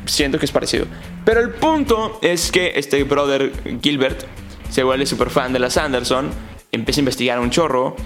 Siento 0.06 0.38
que 0.38 0.44
es 0.44 0.52
parecido. 0.52 0.86
Pero 1.24 1.40
el 1.40 1.50
punto 1.50 2.18
es 2.20 2.52
que 2.52 2.72
este 2.76 3.02
brother 3.04 3.52
Gilbert 3.82 4.24
se 4.70 4.82
vuelve 4.82 5.06
súper 5.06 5.30
fan 5.30 5.52
de 5.52 5.58
las 5.58 5.76
Anderson, 5.76 6.30
empieza 6.72 7.00
a 7.00 7.02
investigar 7.02 7.38
un 7.38 7.50
chorro 7.50 7.96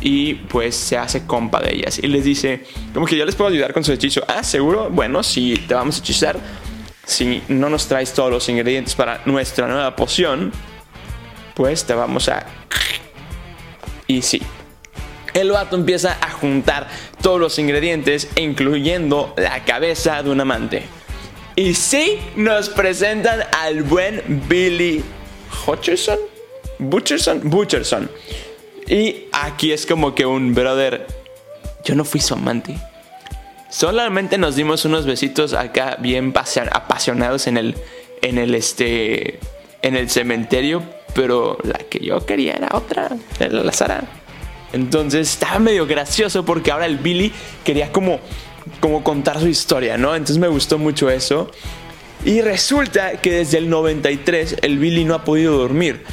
y 0.00 0.34
pues 0.34 0.76
se 0.76 0.96
hace 0.96 1.26
compa 1.26 1.60
de 1.60 1.74
ellas 1.74 1.98
y 1.98 2.06
les 2.06 2.24
dice, 2.24 2.64
como 2.94 3.06
que 3.06 3.16
yo 3.16 3.24
les 3.24 3.34
puedo 3.34 3.50
ayudar 3.50 3.72
con 3.72 3.84
su 3.84 3.92
hechizo. 3.92 4.22
Ah, 4.28 4.42
seguro, 4.42 4.90
bueno, 4.90 5.22
si 5.22 5.56
te 5.56 5.74
vamos 5.74 5.96
a 5.96 5.98
hechizar, 6.00 6.38
si 7.04 7.42
no 7.48 7.68
nos 7.68 7.86
traes 7.86 8.12
todos 8.12 8.30
los 8.30 8.48
ingredientes 8.48 8.94
para 8.94 9.22
nuestra 9.24 9.66
nueva 9.66 9.96
poción, 9.96 10.52
pues 11.54 11.84
te 11.84 11.94
vamos 11.94 12.28
a... 12.28 12.46
Y 14.06 14.22
sí, 14.22 14.40
el 15.34 15.50
vato 15.50 15.76
empieza 15.76 16.16
a 16.20 16.30
juntar 16.30 16.88
todos 17.22 17.40
los 17.40 17.58
ingredientes, 17.58 18.28
incluyendo 18.36 19.34
la 19.36 19.64
cabeza 19.64 20.22
de 20.22 20.30
un 20.30 20.40
amante. 20.40 20.84
Y 21.56 21.74
sí, 21.74 22.18
nos 22.36 22.68
presentan 22.68 23.40
al 23.60 23.82
buen 23.82 24.44
Billy 24.48 25.02
Hutcherson. 25.66 26.18
Butcherson. 26.78 27.40
Butcherson. 27.50 28.08
Y 28.88 29.26
aquí 29.32 29.72
es 29.72 29.86
como 29.86 30.14
que 30.14 30.24
un 30.26 30.54
brother. 30.54 31.06
Yo 31.84 31.94
no 31.94 32.04
fui 32.04 32.20
su 32.20 32.34
amante. 32.34 32.76
Solamente 33.70 34.38
nos 34.38 34.56
dimos 34.56 34.84
unos 34.84 35.04
besitos 35.04 35.52
acá 35.52 35.96
bien 36.00 36.32
apasionados 36.72 37.46
en 37.46 37.58
el. 37.58 37.74
En 38.22 38.38
el 38.38 38.54
este. 38.54 39.38
En 39.82 39.94
el 39.94 40.08
cementerio. 40.08 40.82
Pero 41.14 41.58
la 41.64 41.78
que 41.78 41.98
yo 42.00 42.24
quería 42.24 42.54
era 42.54 42.68
otra. 42.72 43.10
Era 43.38 43.62
la 43.62 43.72
Sara. 43.72 44.04
Entonces 44.72 45.30
estaba 45.30 45.58
medio 45.58 45.86
gracioso 45.86 46.44
porque 46.44 46.70
ahora 46.70 46.86
el 46.86 46.98
Billy 46.98 47.32
quería 47.64 47.90
como, 47.90 48.20
como 48.80 49.02
contar 49.02 49.40
su 49.40 49.48
historia, 49.48 49.96
¿no? 49.96 50.14
Entonces 50.14 50.38
me 50.38 50.48
gustó 50.48 50.78
mucho 50.78 51.10
eso. 51.10 51.50
Y 52.24 52.40
resulta 52.40 53.12
que 53.12 53.32
desde 53.32 53.58
el 53.58 53.70
93 53.70 54.56
el 54.62 54.78
Billy 54.78 55.04
no 55.04 55.14
ha 55.14 55.24
podido 55.24 55.56
dormir. 55.56 56.04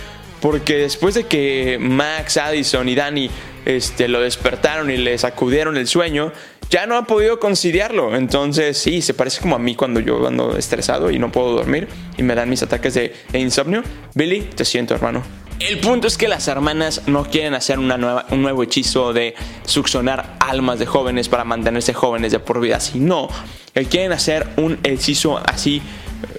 Porque 0.42 0.78
después 0.78 1.16
de 1.16 1.26
que 1.26 1.78
Max, 1.80 2.38
Addison 2.38 2.88
y 2.88 2.96
Danny 2.96 3.30
este, 3.66 4.08
lo 4.08 4.22
despertaron 4.22 4.92
y 4.92 4.98
le 4.98 5.18
sacudieron 5.18 5.78
el 5.78 5.88
sueño, 5.88 6.32
ya 6.70 6.86
no 6.86 6.98
ha 6.98 7.06
podido 7.06 7.40
conciliarlo. 7.40 8.16
Entonces, 8.16 8.78
sí, 8.78 9.02
se 9.02 9.14
parece 9.14 9.42
como 9.42 9.56
a 9.56 9.60
mí 9.60 9.76
cuando 9.76 10.00
yo 10.00 10.26
ando 10.28 10.58
estresado 10.58 11.12
y 11.12 11.20
no 11.20 11.32
puedo 11.32 11.54
dormir 11.54 11.88
y 12.18 12.24
me 12.24 12.36
dan 12.36 12.50
mis 12.50 12.64
ataques 12.64 12.94
de, 12.94 13.14
insomnio. 13.34 13.84
Billy, 14.14 14.42
te 14.42 14.66
siento, 14.66 14.94
hermano. 14.94 15.24
El 15.60 15.80
punto 15.80 16.08
es 16.08 16.18
que 16.18 16.28
las 16.28 16.48
hermanas 16.50 17.04
no 17.08 17.24
quieren 17.30 17.54
hacer 17.54 17.80
una 17.80 17.98
nueva, 17.98 18.26
un 18.32 18.42
nuevo 18.42 18.62
hechizo 18.62 19.14
de 19.14 19.36
succionar 19.66 20.36
almas 20.40 20.80
de 20.80 20.86
jóvenes 20.86 21.30
para 21.30 21.46
mantenerse 21.46 21.94
jóvenes 21.94 22.34
de 22.34 22.40
por 22.40 22.60
vida, 22.60 22.82
sino 22.82 23.30
que 23.74 23.86
quieren 23.86 24.12
hacer 24.12 24.48
un 24.58 24.80
hechizo 24.84 25.38
así 25.38 25.82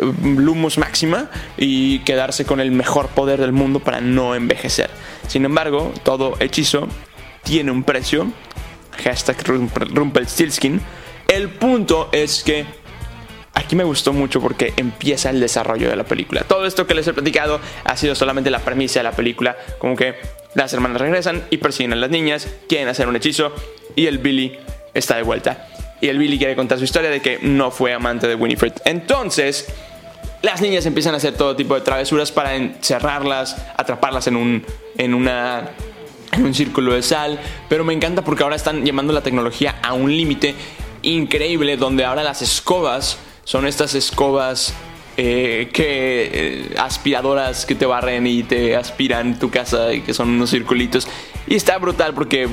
eh, 0.00 0.12
Lumos 0.22 0.78
máxima 0.78 1.30
y 1.56 2.00
quedarse 2.00 2.44
con 2.44 2.60
el 2.60 2.70
mejor 2.70 3.08
poder 3.08 3.40
del 3.40 3.52
mundo 3.52 3.80
para 3.80 4.00
no 4.00 4.34
envejecer. 4.34 4.90
Sin 5.28 5.44
embargo, 5.44 5.92
todo 6.02 6.34
hechizo 6.40 6.88
tiene 7.42 7.70
un 7.70 7.82
precio. 7.82 8.30
Hashtag 9.04 9.36
Rumpelstiltskin. 9.46 10.80
El 11.28 11.48
punto 11.50 12.08
es 12.12 12.42
que 12.44 12.64
aquí 13.54 13.74
me 13.74 13.84
gustó 13.84 14.12
mucho 14.12 14.40
porque 14.40 14.72
empieza 14.76 15.30
el 15.30 15.40
desarrollo 15.40 15.88
de 15.88 15.96
la 15.96 16.04
película. 16.04 16.42
Todo 16.42 16.66
esto 16.66 16.86
que 16.86 16.94
les 16.94 17.06
he 17.06 17.12
platicado 17.12 17.60
ha 17.84 17.96
sido 17.96 18.14
solamente 18.14 18.50
la 18.50 18.60
premisa 18.60 19.00
de 19.00 19.04
la 19.04 19.12
película, 19.12 19.56
como 19.78 19.96
que 19.96 20.14
las 20.54 20.72
hermanas 20.72 21.00
regresan 21.00 21.44
y 21.50 21.58
persiguen 21.58 21.92
a 21.92 21.96
las 21.96 22.10
niñas, 22.10 22.48
quieren 22.68 22.88
hacer 22.88 23.08
un 23.08 23.16
hechizo 23.16 23.52
y 23.94 24.06
el 24.06 24.18
Billy 24.18 24.58
está 24.94 25.16
de 25.16 25.22
vuelta. 25.22 25.68
Y 26.00 26.08
el 26.08 26.18
Billy 26.18 26.38
quiere 26.38 26.54
contar 26.56 26.78
su 26.78 26.84
historia 26.84 27.10
de 27.10 27.20
que 27.20 27.38
no 27.40 27.70
fue 27.70 27.92
amante 27.92 28.28
de 28.28 28.34
Winifred. 28.34 28.74
Entonces, 28.84 29.66
las 30.42 30.60
niñas 30.60 30.86
empiezan 30.86 31.14
a 31.14 31.16
hacer 31.16 31.34
todo 31.34 31.56
tipo 31.56 31.74
de 31.74 31.80
travesuras 31.80 32.32
para 32.32 32.54
encerrarlas, 32.54 33.56
atraparlas 33.76 34.26
en 34.26 34.36
un, 34.36 34.64
en 34.98 35.14
una 35.14 35.70
en 36.32 36.44
un 36.44 36.54
círculo 36.54 36.92
de 36.92 37.02
sal, 37.02 37.40
pero 37.68 37.84
me 37.84 37.94
encanta 37.94 38.22
porque 38.22 38.42
ahora 38.42 38.56
están 38.56 38.84
llevando 38.84 39.12
la 39.12 39.22
tecnología 39.22 39.76
a 39.82 39.94
un 39.94 40.14
límite 40.14 40.54
increíble 41.02 41.76
donde 41.76 42.04
ahora 42.04 42.22
las 42.22 42.42
escobas 42.42 43.18
son 43.44 43.66
estas 43.66 43.94
escobas 43.94 44.74
eh, 45.16 45.70
que 45.72 46.30
eh, 46.32 46.74
aspiradoras 46.78 47.64
que 47.64 47.74
te 47.74 47.86
barren 47.86 48.26
y 48.26 48.42
te 48.42 48.76
aspiran 48.76 49.38
tu 49.38 49.50
casa 49.50 49.94
y 49.94 50.02
que 50.02 50.12
son 50.12 50.30
unos 50.30 50.50
circulitos. 50.50 51.08
Y 51.46 51.54
está 51.54 51.78
brutal 51.78 52.12
porque 52.12 52.48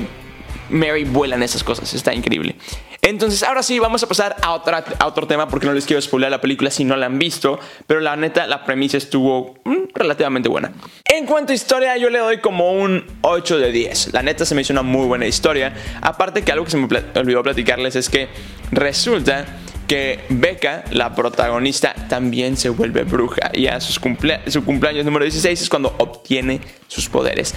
Mary 0.70 1.04
vuela 1.04 1.36
en 1.36 1.42
esas 1.42 1.62
cosas, 1.62 1.92
está 1.92 2.14
increíble. 2.14 2.56
Entonces, 3.04 3.42
ahora 3.42 3.62
sí, 3.62 3.78
vamos 3.78 4.02
a 4.02 4.08
pasar 4.08 4.34
a, 4.40 4.54
a 4.98 5.06
otro 5.06 5.26
tema 5.26 5.46
porque 5.46 5.66
no 5.66 5.74
les 5.74 5.84
quiero 5.84 6.00
spoiler 6.00 6.30
la 6.30 6.40
película 6.40 6.70
si 6.70 6.84
no 6.84 6.96
la 6.96 7.04
han 7.04 7.18
visto, 7.18 7.60
pero 7.86 8.00
la 8.00 8.16
neta, 8.16 8.46
la 8.46 8.64
premisa 8.64 8.96
estuvo 8.96 9.56
mm, 9.64 9.92
relativamente 9.94 10.48
buena. 10.48 10.72
En 11.04 11.26
cuanto 11.26 11.52
a 11.52 11.54
historia, 11.54 11.98
yo 11.98 12.08
le 12.08 12.18
doy 12.18 12.38
como 12.38 12.72
un 12.72 13.04
8 13.20 13.58
de 13.58 13.72
10. 13.72 14.14
La 14.14 14.22
neta 14.22 14.46
se 14.46 14.54
me 14.54 14.62
hizo 14.62 14.72
una 14.72 14.80
muy 14.80 15.06
buena 15.06 15.26
historia. 15.26 15.74
Aparte 16.00 16.42
que 16.42 16.52
algo 16.52 16.64
que 16.64 16.70
se 16.70 16.78
me 16.78 16.88
olvidó 17.14 17.42
platicarles 17.42 17.94
es 17.94 18.08
que 18.08 18.28
resulta 18.72 19.44
que 19.86 20.20
Becca, 20.30 20.84
la 20.90 21.14
protagonista, 21.14 21.94
también 22.08 22.56
se 22.56 22.70
vuelve 22.70 23.04
bruja 23.04 23.50
y 23.52 23.66
a 23.66 23.80
su 23.80 24.00
cumpleaños 24.00 25.04
número 25.04 25.24
16 25.24 25.60
es 25.60 25.68
cuando 25.68 25.94
obtiene 25.98 26.60
sus 26.88 27.10
poderes. 27.10 27.54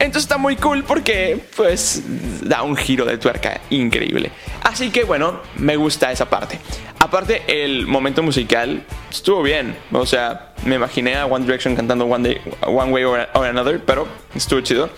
Entonces 0.00 0.22
está 0.22 0.38
muy 0.38 0.56
cool 0.56 0.84
porque 0.84 1.40
pues 1.56 2.02
da 2.42 2.62
un 2.62 2.76
giro 2.76 3.04
de 3.04 3.18
tuerca 3.18 3.60
increíble. 3.70 4.30
Así 4.62 4.90
que 4.90 5.04
bueno, 5.04 5.40
me 5.56 5.76
gusta 5.76 6.12
esa 6.12 6.30
parte. 6.30 6.58
Aparte 7.00 7.42
el 7.48 7.86
momento 7.86 8.22
musical 8.22 8.84
estuvo 9.10 9.42
bien. 9.42 9.76
O 9.92 10.06
sea, 10.06 10.52
me 10.64 10.76
imaginé 10.76 11.16
a 11.16 11.26
One 11.26 11.44
Direction 11.44 11.74
cantando 11.74 12.04
One, 12.04 12.38
Way 12.66 13.04
or, 13.04 13.28
Another, 13.34 13.80
pero 13.84 14.06
estuvo 14.34 14.60
chido. 14.60 14.90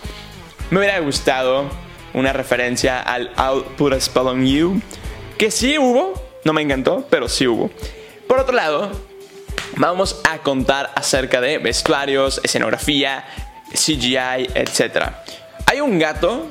Me 0.70 0.78
hubiera 0.78 0.98
gustado 1.00 1.70
una 2.12 2.32
referencia 2.32 3.00
al 3.00 3.30
I'll 3.38 3.64
Put 3.76 3.94
a 3.94 4.00
Spell 4.00 4.26
on 4.26 4.46
You. 4.46 4.80
Que 5.38 5.50
sí 5.50 5.78
hubo, 5.78 6.12
no 6.44 6.52
me 6.52 6.62
encantó, 6.62 7.06
pero 7.08 7.28
sí 7.28 7.46
hubo. 7.46 7.70
Por 8.28 8.38
otro 8.38 8.54
lado, 8.54 8.90
vamos 9.76 10.20
a 10.28 10.38
contar 10.38 10.92
acerca 10.94 11.40
de 11.40 11.58
vestuarios, 11.58 12.40
escenografía, 12.44 13.24
CGI, 13.72 14.50
etc. 14.54 15.10
Hay 15.66 15.80
un 15.80 15.98
gato 15.98 16.50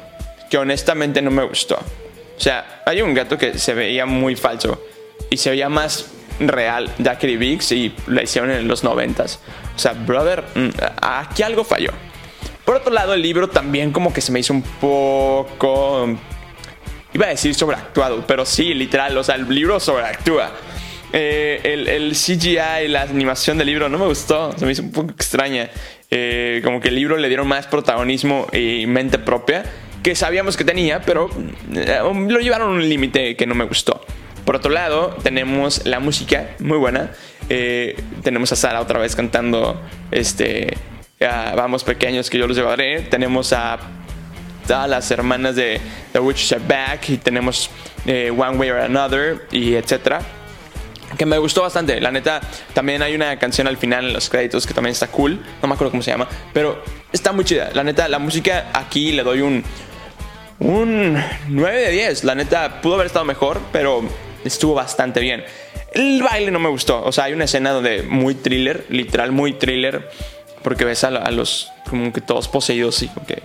que 0.49 0.57
honestamente 0.57 1.21
no 1.21 1.31
me 1.31 1.43
gustó. 1.43 1.75
O 1.75 2.41
sea, 2.41 2.81
hay 2.85 3.01
un 3.01 3.13
gato 3.13 3.37
que 3.37 3.57
se 3.57 3.73
veía 3.73 4.05
muy 4.05 4.35
falso 4.35 4.81
y 5.29 5.37
se 5.37 5.49
veía 5.49 5.69
más 5.69 6.07
real 6.39 6.89
de 6.97 7.37
Biggs 7.37 7.71
y 7.73 7.93
la 8.07 8.23
hicieron 8.23 8.51
en 8.51 8.67
los 8.67 8.83
noventas. 8.83 9.39
O 9.75 9.79
sea, 9.79 9.93
brother, 9.93 10.43
mm, 10.55 10.69
aquí 11.01 11.43
algo 11.43 11.63
falló. 11.63 11.91
Por 12.63 12.75
otro 12.75 12.93
lado, 12.93 13.13
el 13.13 13.21
libro 13.21 13.49
también 13.49 13.91
como 13.91 14.13
que 14.13 14.21
se 14.21 14.31
me 14.31 14.39
hizo 14.39 14.53
un 14.53 14.61
poco 14.61 16.07
Iba 17.13 17.25
a 17.25 17.29
decir 17.29 17.55
sobreactuado, 17.55 18.25
pero 18.27 18.45
sí, 18.45 18.73
literal, 18.73 19.17
o 19.17 19.23
sea, 19.23 19.35
el 19.35 19.49
libro 19.49 19.79
sobreactúa. 19.79 20.51
Eh, 21.11 21.59
el, 21.63 21.87
el, 21.87 22.11
CGI, 22.11 22.87
la 22.87 23.01
animación 23.01 23.57
del 23.57 23.65
libro 23.65 23.89
no 23.89 23.97
me 23.97 24.05
gustó, 24.05 24.55
se 24.55 24.63
me 24.63 24.73
hizo 24.73 24.83
un 24.83 24.91
poco 24.91 25.11
extraña. 25.11 25.71
Eh, 26.11 26.61
como 26.63 26.79
que 26.79 26.89
el 26.89 26.95
libro 26.95 27.17
le 27.17 27.27
dieron 27.27 27.47
más 27.47 27.67
protagonismo 27.67 28.47
y 28.51 28.87
mente 28.87 29.19
propia 29.19 29.63
que 30.01 30.15
sabíamos 30.15 30.57
que 30.57 30.63
tenía, 30.63 31.01
pero 31.01 31.29
eh, 31.75 31.99
lo 32.01 32.39
llevaron 32.39 32.69
a 32.69 32.71
un 32.71 32.89
límite 32.89 33.35
que 33.35 33.45
no 33.45 33.53
me 33.53 33.65
gustó. 33.65 34.01
Por 34.45 34.55
otro 34.55 34.71
lado, 34.71 35.15
tenemos 35.21 35.85
la 35.85 35.99
música 35.99 36.51
muy 36.59 36.77
buena. 36.77 37.11
tenemos 38.23 38.51
a 38.51 38.55
Sara 38.55 38.79
otra 38.79 38.99
vez 38.99 39.15
cantando 39.15 39.79
este, 40.11 40.77
Vamos 41.19 41.83
pequeños 41.83 42.29
que 42.29 42.37
yo 42.37 42.47
los 42.47 42.55
llevaré. 42.55 43.01
Tenemos 43.01 43.51
a 43.51 43.77
las 44.69 45.09
hermanas 45.11 45.55
de 45.55 45.81
The 46.13 46.19
Witch 46.19 46.53
Are 46.53 46.61
Back 46.65 47.09
y 47.09 47.17
tenemos 47.17 47.69
eh, 48.05 48.31
One 48.31 48.57
Way 48.57 48.69
or 48.69 48.77
Another 48.77 49.47
y 49.51 49.73
etcétera. 49.73 50.21
Que 51.17 51.25
me 51.25 51.37
gustó 51.37 51.61
bastante, 51.63 51.99
la 51.99 52.11
neta. 52.11 52.41
También 52.73 53.01
hay 53.01 53.15
una 53.15 53.37
canción 53.39 53.67
al 53.67 53.77
final 53.77 54.05
en 54.05 54.13
los 54.13 54.29
créditos 54.29 54.65
que 54.65 54.73
también 54.73 54.91
está 54.91 55.07
cool. 55.07 55.43
No 55.61 55.67
me 55.67 55.73
acuerdo 55.73 55.91
cómo 55.91 56.03
se 56.03 56.11
llama, 56.11 56.27
pero 56.53 56.83
está 57.11 57.31
muy 57.31 57.45
chida. 57.45 57.71
La 57.73 57.83
neta, 57.83 58.07
la 58.07 58.19
música 58.19 58.69
aquí 58.73 59.11
le 59.11 59.23
doy 59.23 59.41
un. 59.41 59.63
Un 60.59 61.17
9 61.47 61.79
de 61.79 61.91
10. 61.91 62.23
La 62.25 62.35
neta, 62.35 62.81
pudo 62.81 62.95
haber 62.95 63.07
estado 63.07 63.25
mejor, 63.25 63.61
pero 63.71 64.03
estuvo 64.43 64.73
bastante 64.73 65.21
bien. 65.21 65.43
El 65.93 66.21
baile 66.21 66.51
no 66.51 66.59
me 66.59 66.69
gustó. 66.69 67.03
O 67.03 67.11
sea, 67.11 67.25
hay 67.25 67.33
una 67.33 67.45
escena 67.45 67.71
donde 67.71 68.03
muy 68.03 68.35
thriller, 68.35 68.85
literal 68.89 69.31
muy 69.31 69.53
thriller. 69.53 70.09
Porque 70.61 70.83
ves 70.83 71.05
a, 71.05 71.31
los 71.31 71.71
como 71.89 72.11
que 72.11 72.19
todos 72.19 72.49
poseídos 72.49 73.01
y 73.01 73.07
como 73.07 73.25
que 73.25 73.41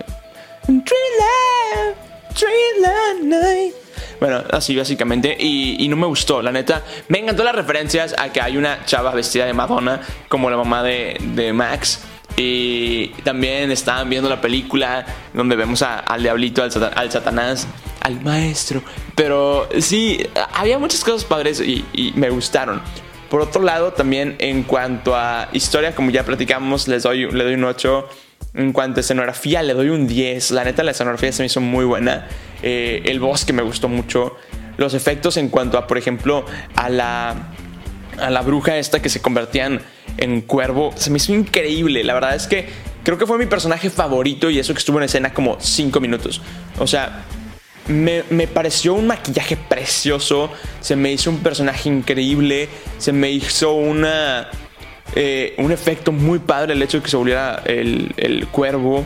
bueno, 4.25 4.43
así 4.52 4.75
básicamente. 4.75 5.37
Y, 5.38 5.87
no 5.87 5.97
me 5.97 6.07
gustó, 6.07 6.40
la 6.40 6.50
neta. 6.50 6.83
Me 7.09 7.19
encantó 7.19 7.45
las 7.45 7.54
referencias 7.54 8.14
a 8.19 8.33
que 8.33 8.40
hay 8.40 8.57
una 8.57 8.83
chava 8.87 9.11
vestida 9.11 9.45
de 9.45 9.52
Madonna, 9.52 10.00
como 10.31 10.49
la 10.49 10.57
mamá 10.57 10.83
de, 10.83 11.52
Max. 11.54 12.02
Y 12.35 13.09
también 13.23 13.71
estaban 13.71 14.09
viendo 14.09 14.31
la 14.31 14.40
película 14.40 15.04
donde 15.35 15.57
vemos 15.57 15.83
al 15.83 16.23
diablito, 16.23 16.62
al, 16.62 17.11
satanás, 17.11 17.69
al 18.00 18.19
maestro. 18.23 18.83
Pero 19.14 19.69
sí, 19.78 20.26
había 20.54 20.78
muchas 20.78 21.04
cosas 21.04 21.25
padres 21.25 21.61
y, 21.61 21.85
me 22.16 22.31
gustaron. 22.31 22.81
Por 23.28 23.43
otro 23.43 23.62
lado, 23.62 23.93
también 23.93 24.37
en 24.38 24.62
cuanto 24.62 25.14
a 25.14 25.50
historia, 25.52 25.95
como 25.95 26.11
ya 26.11 26.25
platicamos, 26.25 26.88
les 26.88 27.02
doy, 27.02 27.31
le 27.31 27.45
doy 27.45 27.54
un 27.54 27.64
8. 27.64 28.09
En 28.54 28.73
cuanto 28.73 29.00
a 29.00 29.02
escenografía, 29.02 29.62
le 29.62 29.75
doy 29.75 29.88
un 29.88 30.06
10. 30.06 30.52
La 30.52 30.64
neta, 30.64 30.82
la 30.82 30.92
escenografía 30.92 31.32
se 31.32 31.42
me 31.42 31.46
hizo 31.46 31.61
muy 31.61 31.84
buena. 31.84 32.28
Eh, 32.62 33.02
el 33.06 33.20
bosque 33.20 33.52
me 33.52 33.62
gustó 33.62 33.88
mucho. 33.88 34.37
Los 34.76 34.94
efectos 34.94 35.37
en 35.37 35.49
cuanto 35.49 35.76
a, 35.78 35.87
por 35.87 35.99
ejemplo, 35.99 36.44
a 36.76 36.88
la, 36.88 37.52
a 38.18 38.30
la 38.30 38.42
bruja 38.42 38.78
esta 38.78 39.02
que 39.02 39.08
se 39.08 39.20
convertían 39.20 39.80
en 40.18 40.40
cuervo, 40.40 40.92
se 40.96 41.11
me 41.11 41.16
hizo 41.16 41.32
increíble. 41.32 42.04
La 42.04 42.14
verdad 42.14 42.34
es 42.34 42.46
que 42.46 42.68
creo 43.02 43.18
que 43.18 43.26
fue 43.26 43.38
mi 43.38 43.46
personaje 43.46 43.90
favorito 43.90 44.50
y 44.50 44.58
eso 44.58 44.73
que 44.73 44.78
estuvo 44.78 44.99
en 44.99 45.04
escena 45.04 45.34
como 45.34 45.58
5 45.61 46.00
minutos. 46.00 46.40
O 46.78 46.87
sea, 46.87 47.25
me, 47.88 48.46
pareció 48.46 48.94
un 48.94 49.06
maquillaje 49.06 49.56
precioso, 49.56 50.50
se 50.80 50.96
me 50.96 51.12
hizo 51.12 51.30
un 51.30 51.40
personaje 51.40 51.88
increíble, 51.88 52.68
se 52.99 53.12
me 53.12 53.30
hizo 53.30 53.75
una... 53.75 54.49
Eh, 55.14 55.54
un 55.59 55.73
efecto 55.73 56.12
muy 56.12 56.38
padre 56.40 56.73
el 56.73 56.83
hecho 56.83 56.99
de 56.99 57.04
que 57.04 57.11
se 57.11 57.16
volviera 57.16 57.62
el, 57.64 58.47
cuervo. 58.50 59.04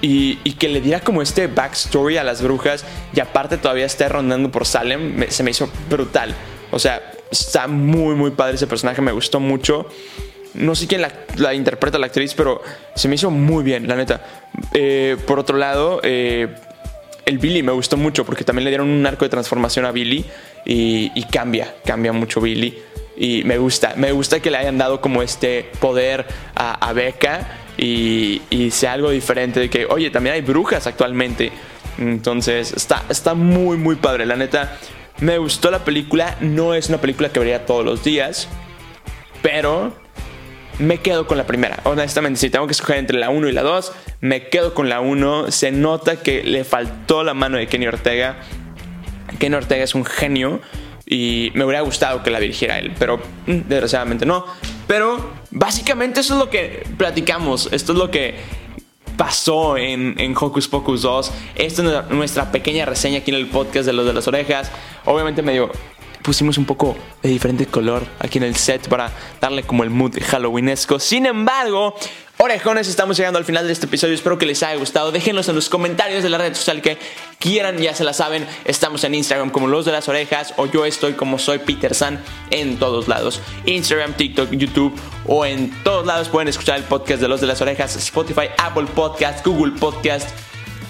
Y, 0.00 0.36
que 0.58 0.68
le 0.68 0.82
diera 0.82 1.00
como 1.00 1.22
este 1.22 1.46
backstory 1.46 2.18
a 2.18 2.24
las 2.24 2.42
brujas 2.42 2.84
y 3.14 3.20
aparte 3.20 3.56
todavía 3.56 3.86
esté 3.86 4.06
rondando 4.06 4.50
por 4.50 4.66
Salem, 4.66 5.24
se 5.28 5.42
me 5.42 5.50
hizo 5.50 5.70
brutal. 5.88 6.34
O 6.70 6.78
sea, 6.78 7.00
está 7.30 7.66
muy, 7.68 8.14
muy 8.14 8.30
padre 8.32 8.56
ese 8.56 8.66
personaje, 8.66 9.00
me 9.00 9.12
gustó 9.12 9.40
mucho. 9.40 9.86
No 10.52 10.74
sé 10.74 10.86
quién 10.86 11.02
la, 11.36 11.54
interpreta 11.54 11.98
la 11.98 12.06
actriz, 12.06 12.34
pero 12.34 12.62
se 12.94 13.08
me 13.08 13.14
hizo 13.14 13.30
muy 13.30 13.64
bien, 13.64 13.88
la 13.88 13.96
neta. 13.96 14.24
Eh, 14.72 15.16
por 15.26 15.38
otro 15.38 15.56
lado, 15.56 16.00
eh, 16.02 16.48
el 17.26 17.38
Billy 17.38 17.62
me 17.62 17.72
gustó 17.72 17.96
mucho 17.96 18.24
porque 18.24 18.44
también 18.44 18.64
le 18.64 18.70
dieron 18.70 18.88
un 18.88 19.06
arco 19.06 19.24
de 19.24 19.30
transformación 19.30 19.84
a 19.84 19.92
Billy 19.92 20.24
y, 20.64 21.24
cambia, 21.24 21.74
cambia 21.84 22.12
mucho 22.12 22.40
Billy. 22.40 22.78
Y 23.16 23.44
me 23.44 23.58
gusta, 23.58 23.94
me 23.96 24.12
gusta 24.12 24.40
que 24.40 24.50
le 24.50 24.58
hayan 24.58 24.78
dado 24.78 25.00
como 25.00 25.22
este 25.22 25.70
poder 25.80 26.26
a, 26.54 26.74
a 26.88 26.92
Becca 26.92 27.60
y, 27.76 28.70
sea 28.70 28.92
algo 28.92 29.10
diferente 29.10 29.60
de 29.60 29.70
que, 29.70 29.86
oye, 29.86 30.10
también 30.10 30.34
hay 30.34 30.42
brujas 30.42 30.86
actualmente. 30.86 31.52
Entonces, 31.98 32.72
está, 32.72 33.04
está 33.08 33.34
muy, 33.34 33.76
muy 33.76 33.96
padre. 33.96 34.26
La 34.26 34.36
neta, 34.36 34.78
me 35.20 35.38
gustó 35.38 35.70
la 35.70 35.84
película. 35.84 36.36
No 36.40 36.74
es 36.74 36.88
una 36.88 36.98
película 36.98 37.30
que 37.30 37.40
vería 37.40 37.66
todos 37.66 37.84
los 37.84 38.04
días. 38.04 38.48
Pero 39.42 39.92
me 40.78 40.98
quedo 40.98 41.26
con 41.26 41.36
la 41.36 41.46
primera. 41.46 41.80
Honestamente, 41.84 42.40
si 42.40 42.50
tengo 42.50 42.66
que 42.66 42.72
escoger 42.72 42.98
entre 42.98 43.18
la 43.18 43.30
1 43.30 43.48
y 43.48 43.52
la 43.52 43.62
2, 43.62 43.92
me 44.20 44.48
quedo 44.48 44.74
con 44.74 44.88
la 44.88 45.00
1. 45.00 45.50
Se 45.50 45.70
nota 45.70 46.16
que 46.16 46.42
le 46.42 46.64
faltó 46.64 47.24
la 47.24 47.34
mano 47.34 47.58
de 47.58 47.66
Kenny 47.66 47.86
Ortega. 47.86 48.36
Kenny 49.38 49.56
Ortega 49.56 49.84
es 49.84 49.94
un 49.94 50.04
genio 50.04 50.60
y 51.06 51.50
me 51.54 51.64
hubiera 51.64 51.82
gustado 51.82 52.22
que 52.22 52.30
la 52.30 52.40
dirigiera 52.40 52.78
él, 52.78 52.92
pero 52.98 53.18
mm, 53.46 53.68
desgraciadamente 53.68 54.26
no. 54.26 54.44
Pero 54.86 55.32
básicamente 55.50 56.20
eso 56.20 56.34
es 56.34 56.40
lo 56.40 56.50
que 56.50 56.86
platicamos, 56.96 57.68
esto 57.72 57.92
es 57.92 57.98
lo 57.98 58.10
que 58.10 58.36
pasó 59.16 59.76
en, 59.76 60.14
en 60.18 60.34
Hocus 60.36 60.68
Pocus 60.68 61.02
2. 61.02 61.32
Esta 61.56 61.82
es 61.82 62.10
nuestra 62.10 62.50
pequeña 62.50 62.84
reseña 62.84 63.18
aquí 63.18 63.30
en 63.30 63.36
el 63.36 63.46
podcast 63.46 63.86
de 63.86 63.92
los 63.92 64.06
de 64.06 64.12
las 64.12 64.26
orejas. 64.26 64.70
Obviamente 65.04 65.42
medio 65.42 65.70
pusimos 66.24 66.56
un 66.56 66.64
poco 66.64 66.96
de 67.22 67.28
diferente 67.28 67.66
color 67.66 68.02
aquí 68.18 68.38
en 68.38 68.44
el 68.44 68.56
set 68.56 68.88
para 68.88 69.12
darle 69.40 69.62
como 69.62 69.84
el 69.84 69.90
mood 69.90 70.18
halloweenesco. 70.20 70.98
Sin 70.98 71.26
embargo, 71.26 71.94
Orejones, 72.38 72.88
estamos 72.88 73.16
llegando 73.16 73.38
al 73.38 73.44
final 73.44 73.66
de 73.66 73.72
este 73.72 73.86
episodio. 73.86 74.14
Espero 74.14 74.38
que 74.38 74.46
les 74.46 74.62
haya 74.62 74.76
gustado. 74.76 75.12
Déjenlos 75.12 75.48
en 75.48 75.54
los 75.54 75.68
comentarios 75.68 76.22
de 76.22 76.30
la 76.30 76.38
red 76.38 76.54
social 76.54 76.82
que 76.82 76.98
quieran, 77.38 77.78
ya 77.78 77.94
se 77.94 78.04
la 78.04 78.12
saben. 78.12 78.46
Estamos 78.64 79.04
en 79.04 79.14
Instagram 79.14 79.50
como 79.50 79.68
Los 79.68 79.84
de 79.84 79.92
las 79.92 80.08
Orejas 80.08 80.52
o 80.56 80.66
yo 80.66 80.84
estoy 80.84 81.12
como 81.12 81.38
soy 81.38 81.58
Peter 81.58 81.94
San 81.94 82.20
en 82.50 82.78
todos 82.78 83.06
lados. 83.06 83.40
Instagram, 83.66 84.14
TikTok, 84.14 84.50
YouTube 84.50 84.98
o 85.26 85.44
en 85.44 85.70
todos 85.84 86.06
lados 86.06 86.28
pueden 86.28 86.48
escuchar 86.48 86.78
el 86.78 86.84
podcast 86.84 87.20
de 87.20 87.28
Los 87.28 87.40
de 87.40 87.46
las 87.46 87.60
Orejas, 87.60 87.94
Spotify, 87.96 88.48
Apple 88.58 88.86
Podcast, 88.94 89.46
Google 89.46 89.72
Podcast. 89.78 90.28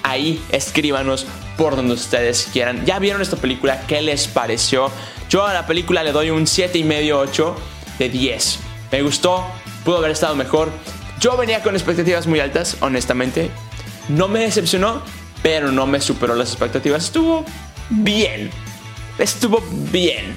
Ahí 0.03 0.43
escríbanos 0.51 1.27
por 1.57 1.77
donde 1.77 1.95
ustedes 1.95 2.49
quieran. 2.53 2.87
¿Ya 2.87 2.99
vieron 2.99 3.21
esta 3.21 3.37
película? 3.37 3.83
¿Qué 3.87 4.01
les 4.01 4.29
pareció? 4.29 4.91
Yo 5.35 5.45
a 5.45 5.53
la 5.53 5.67
película 5.67 6.05
le 6.05 6.13
doy 6.13 6.31
un 6.31 6.45
7,5, 6.45 7.13
8 7.13 7.57
de 7.99 8.09
10. 8.09 8.59
Me 8.93 9.03
gustó, 9.03 9.45
pudo 9.85 9.97
haber 9.97 10.13
estado 10.13 10.37
mejor. 10.37 10.71
Yo 11.19 11.37
venía 11.37 11.61
con 11.61 11.75
expectativas 11.75 12.29
muy 12.29 12.39
altas, 12.39 12.77
honestamente. 12.83 13.51
No 14.09 14.29
me 14.29 14.39
decepcionó, 14.39 15.03
pero 15.43 15.73
no 15.73 15.89
me 15.89 16.01
superó 16.01 16.37
las 16.37 16.51
expectativas. 16.51 17.07
Estuvo 17.07 17.45
bien. 17.91 18.49
Estuvo 19.19 19.61
bien 19.91 20.37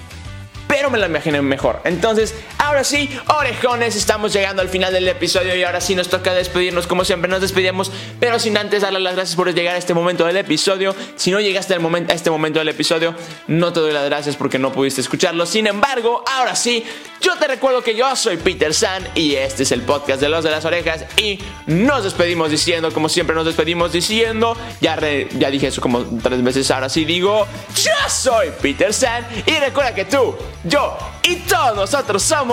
pero 0.68 0.90
me 0.92 0.98
la 0.98 1.08
imaginé 1.08 1.42
mejor. 1.42 1.82
Entonces, 1.86 2.36
ahora 2.68 2.84
sí, 2.84 3.10
orejones, 3.28 3.96
estamos 3.96 4.34
llegando 4.34 4.62
al 4.62 4.68
final 4.68 4.92
del 4.92 5.08
episodio 5.08 5.56
y 5.56 5.64
ahora 5.64 5.80
sí 5.80 5.96
nos 5.96 6.10
toca 6.10 6.34
despedirnos 6.34 6.86
como 6.86 7.06
siempre 7.06 7.30
nos 7.32 7.40
despedimos, 7.40 7.92
pero 8.20 8.40
sin 8.40 8.58
antes 8.58 8.82
darle 8.82 9.00
las 9.00 9.16
gracias 9.16 9.38
por 9.38 9.54
llegar 9.54 9.76
a 9.76 9.78
este 9.78 9.94
momento 9.94 10.26
del 10.26 10.36
episodio. 10.36 10.94
Si 11.16 11.32
no 11.32 11.40
llegaste 11.40 11.74
al 11.74 11.80
momento, 11.80 12.12
a 12.12 12.16
este 12.16 12.30
momento 12.30 12.60
del 12.60 12.68
episodio, 12.68 13.16
no 13.48 13.72
te 13.72 13.80
doy 13.80 13.94
las 13.94 14.04
gracias 14.06 14.36
porque 14.36 14.60
no 14.60 14.74
pudiste 14.74 15.00
escucharlo. 15.00 15.46
Sin 15.46 15.66
embargo, 15.66 16.26
ahora 16.28 16.58
sí, 16.58 16.84
yo 17.22 17.38
te 17.38 17.48
recuerdo 17.48 17.82
que 17.82 17.96
yo 17.96 18.14
soy 18.18 18.36
Peter 18.36 18.74
San 18.74 19.08
y 19.16 19.36
este 19.36 19.64
es 19.64 19.72
el 19.72 19.82
podcast 19.84 20.20
de 20.20 20.28
los 20.28 20.44
de 20.44 20.52
las 20.52 20.66
orejas 20.66 21.06
y 21.16 21.40
nos 21.68 22.04
despedimos 22.04 22.52
diciendo, 22.52 22.92
como 22.92 23.08
siempre 23.08 23.34
nos 23.34 23.46
despedimos 23.46 23.94
diciendo, 23.94 24.58
ya, 24.82 25.00
ya 25.40 25.50
dije 25.50 25.68
eso 25.68 25.82
como 25.82 26.04
tres 26.22 26.44
veces, 26.44 26.70
ahora 26.70 26.90
sí 26.90 27.06
digo, 27.06 27.48
yo 27.76 28.10
soy 28.10 28.50
Peter 28.62 28.94
San 28.94 29.26
y 29.46 29.52
recuerda 29.52 29.96
que 29.96 30.04
tú 30.04 30.36
yo 30.64 30.98
y 31.24 31.38
todos 31.38 31.76
nosotros 31.76 32.24